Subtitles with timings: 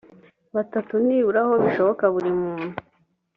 [0.55, 2.69] batatu nibura aho bishoboka buri muntu